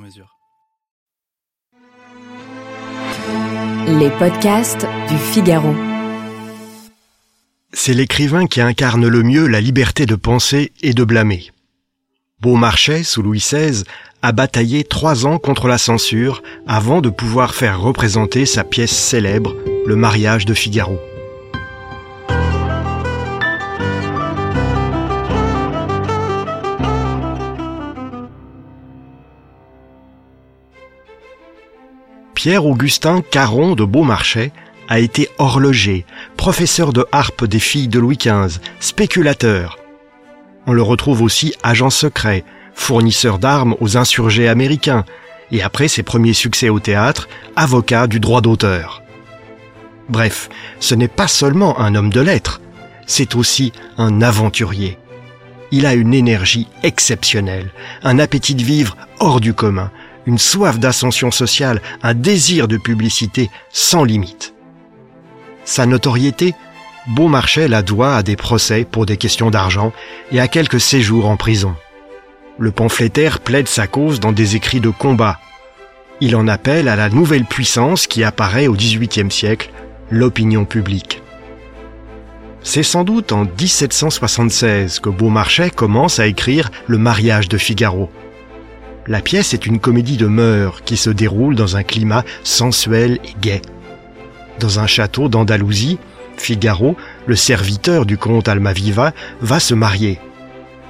mesure. 0.00 0.36
Les 3.86 4.10
podcasts 4.18 4.86
du 5.08 5.16
Figaro. 5.16 5.74
C'est 7.72 7.94
l'écrivain 7.94 8.46
qui 8.46 8.60
incarne 8.60 9.06
le 9.06 9.22
mieux 9.22 9.46
la 9.46 9.60
liberté 9.60 10.06
de 10.06 10.16
penser 10.16 10.72
et 10.82 10.92
de 10.92 11.04
blâmer. 11.04 11.50
Beaumarchais, 12.40 13.02
sous 13.02 13.22
Louis 13.22 13.38
XVI, 13.38 13.84
a 14.22 14.32
bataillé 14.32 14.84
trois 14.84 15.26
ans 15.26 15.38
contre 15.38 15.68
la 15.68 15.78
censure 15.78 16.42
avant 16.66 17.00
de 17.00 17.10
pouvoir 17.10 17.54
faire 17.54 17.80
représenter 17.80 18.46
sa 18.46 18.64
pièce 18.64 18.96
célèbre, 18.96 19.54
Le 19.86 19.96
mariage 19.96 20.46
de 20.46 20.54
Figaro. 20.54 20.98
Pierre-Augustin 32.42 33.20
Caron 33.20 33.74
de 33.74 33.84
Beaumarchais 33.84 34.50
a 34.88 34.98
été 34.98 35.28
horloger, 35.36 36.06
professeur 36.38 36.94
de 36.94 37.04
harpe 37.12 37.44
des 37.44 37.58
filles 37.58 37.88
de 37.88 37.98
Louis 37.98 38.16
XV, 38.16 38.60
spéculateur. 38.80 39.76
On 40.66 40.72
le 40.72 40.80
retrouve 40.80 41.20
aussi 41.20 41.52
agent 41.62 41.90
secret, 41.90 42.44
fournisseur 42.72 43.40
d'armes 43.40 43.76
aux 43.80 43.98
insurgés 43.98 44.48
américains, 44.48 45.04
et 45.52 45.62
après 45.62 45.86
ses 45.86 46.02
premiers 46.02 46.32
succès 46.32 46.70
au 46.70 46.80
théâtre, 46.80 47.28
avocat 47.56 48.06
du 48.06 48.20
droit 48.20 48.40
d'auteur. 48.40 49.02
Bref, 50.08 50.48
ce 50.78 50.94
n'est 50.94 51.08
pas 51.08 51.28
seulement 51.28 51.78
un 51.78 51.94
homme 51.94 52.08
de 52.08 52.22
lettres, 52.22 52.62
c'est 53.06 53.34
aussi 53.34 53.74
un 53.98 54.22
aventurier. 54.22 54.96
Il 55.72 55.84
a 55.84 55.92
une 55.92 56.14
énergie 56.14 56.68
exceptionnelle, 56.84 57.70
un 58.02 58.18
appétit 58.18 58.54
de 58.54 58.64
vivre 58.64 58.96
hors 59.18 59.40
du 59.40 59.52
commun, 59.52 59.90
une 60.26 60.38
soif 60.38 60.78
d'ascension 60.78 61.30
sociale, 61.30 61.80
un 62.02 62.14
désir 62.14 62.68
de 62.68 62.76
publicité 62.76 63.50
sans 63.70 64.04
limite. 64.04 64.54
Sa 65.64 65.86
notoriété, 65.86 66.54
Beaumarchais 67.08 67.68
la 67.68 67.82
doit 67.82 68.16
à 68.16 68.22
des 68.22 68.36
procès 68.36 68.84
pour 68.84 69.06
des 69.06 69.16
questions 69.16 69.50
d'argent 69.50 69.92
et 70.32 70.40
à 70.40 70.48
quelques 70.48 70.80
séjours 70.80 71.26
en 71.26 71.36
prison. 71.36 71.74
Le 72.58 72.70
pamphlétaire 72.70 73.40
plaide 73.40 73.68
sa 73.68 73.86
cause 73.86 74.20
dans 74.20 74.32
des 74.32 74.56
écrits 74.56 74.80
de 74.80 74.90
combat. 74.90 75.40
Il 76.20 76.36
en 76.36 76.46
appelle 76.46 76.88
à 76.88 76.96
la 76.96 77.08
nouvelle 77.08 77.46
puissance 77.46 78.06
qui 78.06 78.22
apparaît 78.22 78.66
au 78.66 78.74
XVIIIe 78.74 79.30
siècle, 79.30 79.70
l'opinion 80.10 80.66
publique. 80.66 81.22
C'est 82.62 82.82
sans 82.82 83.04
doute 83.04 83.32
en 83.32 83.44
1776 83.44 85.00
que 85.00 85.08
Beaumarchais 85.08 85.70
commence 85.70 86.18
à 86.18 86.26
écrire 86.26 86.70
Le 86.86 86.98
mariage 86.98 87.48
de 87.48 87.56
Figaro. 87.56 88.10
La 89.06 89.20
pièce 89.20 89.54
est 89.54 89.66
une 89.66 89.80
comédie 89.80 90.16
de 90.16 90.26
mœurs 90.26 90.82
qui 90.84 90.96
se 90.96 91.10
déroule 91.10 91.54
dans 91.54 91.76
un 91.76 91.82
climat 91.82 92.24
sensuel 92.44 93.18
et 93.24 93.34
gai. 93.40 93.62
Dans 94.58 94.78
un 94.78 94.86
château 94.86 95.28
d'Andalousie, 95.28 95.98
Figaro, 96.36 96.96
le 97.26 97.36
serviteur 97.36 98.06
du 98.06 98.18
comte 98.18 98.48
Almaviva, 98.48 99.12
va 99.40 99.58
se 99.60 99.74
marier. 99.74 100.18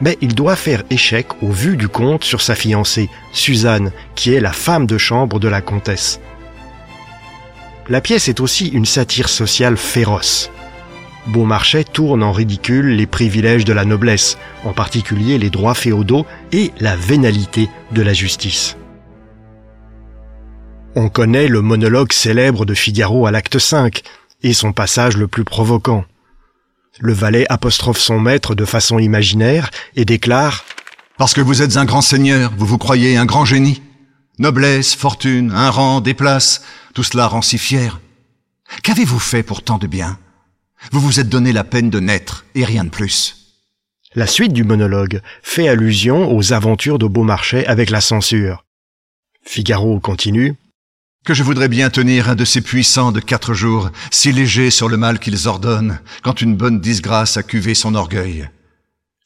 Mais 0.00 0.18
il 0.20 0.34
doit 0.34 0.56
faire 0.56 0.82
échec 0.90 1.26
au 1.42 1.50
vu 1.50 1.76
du 1.76 1.88
comte 1.88 2.24
sur 2.24 2.42
sa 2.42 2.54
fiancée, 2.54 3.08
Suzanne, 3.32 3.92
qui 4.14 4.34
est 4.34 4.40
la 4.40 4.52
femme 4.52 4.86
de 4.86 4.98
chambre 4.98 5.40
de 5.40 5.48
la 5.48 5.60
comtesse. 5.60 6.20
La 7.88 8.00
pièce 8.00 8.28
est 8.28 8.40
aussi 8.40 8.68
une 8.68 8.84
satire 8.84 9.28
sociale 9.28 9.76
féroce. 9.76 10.50
Beaumarchais 11.26 11.84
tourne 11.84 12.22
en 12.22 12.32
ridicule 12.32 12.94
les 12.94 13.06
privilèges 13.06 13.64
de 13.64 13.72
la 13.72 13.84
noblesse, 13.84 14.38
en 14.64 14.72
particulier 14.72 15.38
les 15.38 15.50
droits 15.50 15.74
féodaux 15.74 16.24
et 16.52 16.72
la 16.78 16.96
vénalité 16.96 17.68
de 17.92 18.02
la 18.02 18.12
justice. 18.12 18.76
On 20.94 21.08
connaît 21.08 21.48
le 21.48 21.60
monologue 21.60 22.12
célèbre 22.12 22.64
de 22.64 22.74
Figaro 22.74 23.26
à 23.26 23.30
l'acte 23.30 23.58
5 23.58 24.02
et 24.42 24.54
son 24.54 24.72
passage 24.72 25.16
le 25.16 25.26
plus 25.26 25.44
provoquant. 25.44 26.04
Le 27.00 27.12
valet 27.12 27.44
apostrophe 27.50 27.98
son 27.98 28.18
maître 28.18 28.54
de 28.54 28.64
façon 28.64 28.98
imaginaire 28.98 29.70
et 29.96 30.04
déclare 30.04 30.64
Parce 31.18 31.34
que 31.34 31.42
vous 31.42 31.60
êtes 31.60 31.76
un 31.76 31.84
grand 31.84 32.00
seigneur, 32.00 32.52
vous 32.56 32.66
vous 32.66 32.78
croyez 32.78 33.16
un 33.16 33.26
grand 33.26 33.44
génie. 33.44 33.82
Noblesse, 34.38 34.94
fortune, 34.94 35.52
un 35.54 35.70
rang, 35.70 36.00
des 36.00 36.14
places, 36.14 36.62
tout 36.94 37.02
cela 37.02 37.26
rend 37.26 37.42
si 37.42 37.58
fier. 37.58 38.00
Qu'avez-vous 38.82 39.18
fait 39.18 39.42
pour 39.42 39.62
tant 39.62 39.78
de 39.78 39.86
bien? 39.86 40.18
Vous 40.92 41.00
vous 41.00 41.20
êtes 41.20 41.28
donné 41.28 41.52
la 41.52 41.64
peine 41.64 41.90
de 41.90 42.00
naître 42.00 42.44
et 42.54 42.64
rien 42.64 42.84
de 42.84 42.90
plus. 42.90 43.36
La 44.14 44.26
suite 44.26 44.52
du 44.52 44.64
monologue 44.64 45.20
fait 45.42 45.68
allusion 45.68 46.34
aux 46.34 46.52
aventures 46.52 46.98
de 46.98 47.06
Beaumarchais 47.06 47.66
avec 47.66 47.90
la 47.90 48.00
censure. 48.00 48.64
Figaro 49.44 50.00
continue. 50.00 50.54
Que 51.24 51.34
je 51.34 51.42
voudrais 51.42 51.68
bien 51.68 51.90
tenir 51.90 52.30
un 52.30 52.34
de 52.34 52.44
ces 52.44 52.60
puissants 52.60 53.10
de 53.10 53.20
quatre 53.20 53.52
jours, 53.52 53.90
si 54.10 54.30
légers 54.30 54.70
sur 54.70 54.88
le 54.88 54.96
mal 54.96 55.18
qu'ils 55.18 55.48
ordonnent, 55.48 56.00
quand 56.22 56.40
une 56.40 56.56
bonne 56.56 56.80
disgrâce 56.80 57.36
a 57.36 57.42
cuvé 57.42 57.74
son 57.74 57.94
orgueil. 57.94 58.48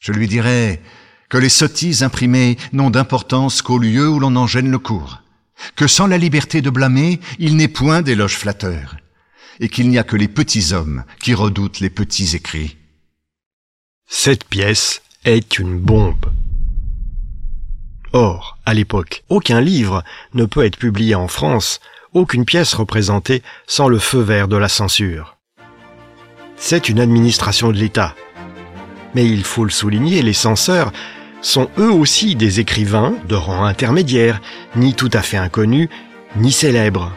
Je 0.00 0.12
lui 0.12 0.26
dirais 0.26 0.80
que 1.28 1.38
les 1.38 1.50
sottises 1.50 2.02
imprimées 2.02 2.56
n'ont 2.72 2.90
d'importance 2.90 3.60
qu'au 3.60 3.78
lieu 3.78 4.08
où 4.08 4.18
l'on 4.18 4.34
en 4.36 4.46
gêne 4.46 4.70
le 4.70 4.78
cours, 4.78 5.22
que 5.76 5.86
sans 5.86 6.06
la 6.06 6.18
liberté 6.18 6.62
de 6.62 6.70
blâmer, 6.70 7.20
il 7.38 7.56
n'est 7.56 7.68
point 7.68 8.02
d'éloge 8.02 8.36
flatteur, 8.36 8.96
et 9.60 9.68
qu'il 9.68 9.88
n'y 9.88 9.98
a 9.98 10.04
que 10.04 10.16
les 10.16 10.28
petits 10.28 10.72
hommes 10.72 11.04
qui 11.22 11.34
redoutent 11.34 11.80
les 11.80 11.90
petits 11.90 12.34
écrits. 12.34 12.76
Cette 14.08 14.44
pièce 14.44 15.02
est 15.24 15.58
une 15.58 15.78
bombe. 15.78 16.32
Or, 18.12 18.58
à 18.66 18.74
l'époque, 18.74 19.22
aucun 19.28 19.60
livre 19.60 20.02
ne 20.34 20.44
peut 20.46 20.64
être 20.64 20.78
publié 20.78 21.14
en 21.14 21.28
France, 21.28 21.80
aucune 22.12 22.44
pièce 22.44 22.74
représentée 22.74 23.42
sans 23.66 23.86
le 23.86 23.98
feu 23.98 24.20
vert 24.20 24.48
de 24.48 24.56
la 24.56 24.68
censure. 24.68 25.36
C'est 26.56 26.88
une 26.88 26.98
administration 26.98 27.70
de 27.70 27.76
l'État. 27.76 28.16
Mais 29.14 29.26
il 29.26 29.44
faut 29.44 29.64
le 29.64 29.70
souligner, 29.70 30.22
les 30.22 30.32
censeurs 30.32 30.92
sont 31.42 31.70
eux 31.78 31.90
aussi 31.90 32.34
des 32.34 32.60
écrivains 32.60 33.14
de 33.28 33.34
rang 33.34 33.64
intermédiaire, 33.64 34.40
ni 34.76 34.94
tout 34.94 35.10
à 35.12 35.22
fait 35.22 35.36
inconnus, 35.36 35.88
ni 36.36 36.52
célèbres. 36.52 37.12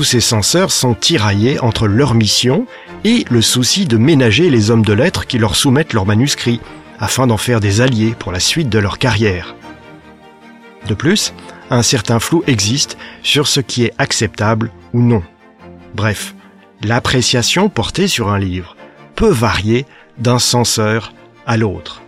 Tous 0.00 0.04
ces 0.04 0.20
censeurs 0.20 0.70
sont 0.70 0.94
tiraillés 0.94 1.60
entre 1.60 1.86
leur 1.86 2.14
mission 2.14 2.64
et 3.04 3.26
le 3.28 3.42
souci 3.42 3.84
de 3.84 3.98
ménager 3.98 4.48
les 4.48 4.70
hommes 4.70 4.82
de 4.82 4.94
lettres 4.94 5.26
qui 5.26 5.36
leur 5.36 5.54
soumettent 5.54 5.92
leurs 5.92 6.06
manuscrits, 6.06 6.62
afin 6.98 7.26
d'en 7.26 7.36
faire 7.36 7.60
des 7.60 7.82
alliés 7.82 8.14
pour 8.18 8.32
la 8.32 8.40
suite 8.40 8.70
de 8.70 8.78
leur 8.78 8.98
carrière. 8.98 9.54
De 10.88 10.94
plus, 10.94 11.34
un 11.68 11.82
certain 11.82 12.18
flou 12.18 12.42
existe 12.46 12.96
sur 13.22 13.46
ce 13.46 13.60
qui 13.60 13.84
est 13.84 13.92
acceptable 13.98 14.70
ou 14.94 15.02
non. 15.02 15.22
Bref, 15.94 16.34
l'appréciation 16.82 17.68
portée 17.68 18.08
sur 18.08 18.30
un 18.30 18.38
livre 18.38 18.78
peut 19.16 19.28
varier 19.28 19.84
d'un 20.16 20.38
censeur 20.38 21.12
à 21.46 21.58
l'autre. 21.58 22.00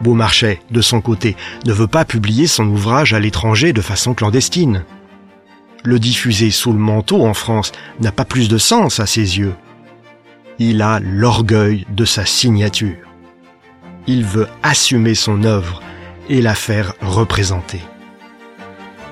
Beaumarchais, 0.00 0.60
de 0.70 0.80
son 0.80 1.00
côté, 1.00 1.34
ne 1.66 1.72
veut 1.72 1.88
pas 1.88 2.04
publier 2.04 2.46
son 2.46 2.68
ouvrage 2.68 3.14
à 3.14 3.18
l'étranger 3.18 3.72
de 3.72 3.80
façon 3.80 4.14
clandestine. 4.14 4.84
Le 5.84 5.98
diffuser 5.98 6.50
sous 6.50 6.72
le 6.72 6.78
manteau 6.78 7.24
en 7.24 7.34
France 7.34 7.72
n'a 8.00 8.12
pas 8.12 8.24
plus 8.24 8.48
de 8.48 8.58
sens 8.58 9.00
à 9.00 9.06
ses 9.06 9.38
yeux. 9.38 9.54
Il 10.58 10.82
a 10.82 10.98
l'orgueil 11.00 11.86
de 11.90 12.04
sa 12.04 12.26
signature. 12.26 12.96
Il 14.06 14.24
veut 14.24 14.48
assumer 14.62 15.14
son 15.14 15.44
œuvre 15.44 15.82
et 16.28 16.42
la 16.42 16.54
faire 16.54 16.94
représenter. 17.00 17.80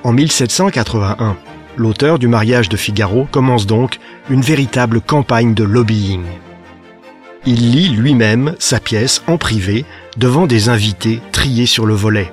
En 0.03 0.11
1781, 0.11 1.37
l'auteur 1.77 2.19
du 2.19 2.27
mariage 2.27 2.69
de 2.69 2.77
Figaro 2.77 3.27
commence 3.31 3.65
donc 3.65 3.99
une 4.29 4.41
véritable 4.41 5.01
campagne 5.01 5.53
de 5.53 5.63
lobbying. 5.63 6.23
Il 7.45 7.71
lit 7.71 7.89
lui-même 7.89 8.55
sa 8.59 8.79
pièce 8.79 9.23
en 9.27 9.37
privé 9.37 9.85
devant 10.17 10.47
des 10.47 10.67
invités 10.67 11.21
triés 11.31 11.65
sur 11.65 11.85
le 11.85 11.93
volet. 11.93 12.31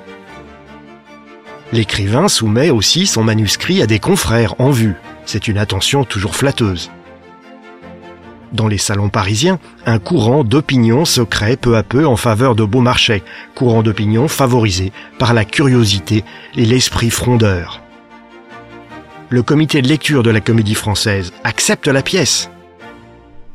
L'écrivain 1.71 2.27
soumet 2.27 2.69
aussi 2.69 3.07
son 3.07 3.23
manuscrit 3.23 3.81
à 3.81 3.87
des 3.87 3.99
confrères 3.99 4.55
en 4.59 4.71
vue. 4.71 4.95
C'est 5.25 5.47
une 5.47 5.57
attention 5.57 6.03
toujours 6.03 6.35
flatteuse. 6.35 6.91
Dans 8.53 8.67
les 8.67 8.77
salons 8.77 9.09
parisiens, 9.09 9.59
un 9.85 9.99
courant 9.99 10.43
d'opinion 10.43 11.03
se 11.03 11.21
crée 11.21 11.57
peu 11.57 11.75
à 11.75 11.83
peu 11.83 12.05
en 12.05 12.15
faveur 12.15 12.55
de 12.55 12.63
Beaumarchais, 12.63 13.23
courant 13.53 13.83
d'opinion 13.83 14.27
favorisé 14.27 14.93
par 15.17 15.33
la 15.33 15.43
curiosité 15.43 16.23
et 16.55 16.65
l'esprit 16.65 17.09
frondeur. 17.09 17.81
Le 19.29 19.41
comité 19.43 19.81
de 19.81 19.87
lecture 19.87 20.23
de 20.23 20.29
la 20.29 20.39
Comédie 20.39 20.75
Française 20.75 21.33
accepte 21.43 21.87
la 21.87 22.03
pièce. 22.03 22.49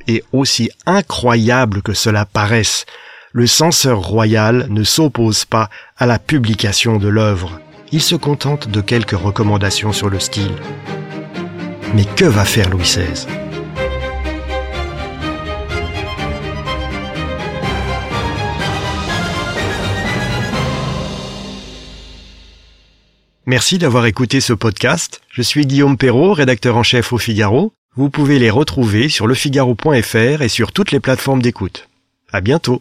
Et 0.08 0.24
aussi 0.32 0.70
incroyable 0.84 1.80
que 1.80 1.94
cela 1.94 2.24
paraisse, 2.24 2.84
le 3.32 3.46
censeur 3.46 4.00
royal 4.00 4.66
ne 4.68 4.82
s'oppose 4.82 5.44
pas 5.44 5.70
à 5.96 6.06
la 6.06 6.18
publication 6.18 6.98
de 6.98 7.08
l'œuvre. 7.08 7.60
Il 7.92 8.00
se 8.00 8.14
contente 8.14 8.68
de 8.68 8.80
quelques 8.80 9.18
recommandations 9.18 9.92
sur 9.92 10.08
le 10.08 10.20
style. 10.20 10.54
Mais 11.94 12.04
que 12.04 12.24
va 12.24 12.44
faire 12.44 12.70
Louis 12.70 12.82
XVI 12.82 13.26
Merci 23.46 23.78
d'avoir 23.78 24.06
écouté 24.06 24.40
ce 24.40 24.52
podcast. 24.52 25.20
Je 25.28 25.42
suis 25.42 25.66
Guillaume 25.66 25.96
Perrault, 25.96 26.34
rédacteur 26.34 26.76
en 26.76 26.84
chef 26.84 27.12
au 27.12 27.18
Figaro. 27.18 27.72
Vous 27.96 28.08
pouvez 28.08 28.38
les 28.38 28.50
retrouver 28.50 29.08
sur 29.08 29.26
lefigaro.fr 29.26 30.42
et 30.42 30.48
sur 30.48 30.70
toutes 30.70 30.92
les 30.92 31.00
plateformes 31.00 31.42
d'écoute. 31.42 31.88
À 32.32 32.40
bientôt. 32.40 32.80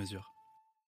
mesure. 0.00 0.39